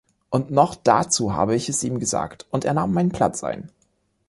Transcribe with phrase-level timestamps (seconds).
[0.31, 3.71] Und noch dazu habe ich es ihm gesagt, und er nahm meinen Platz ein.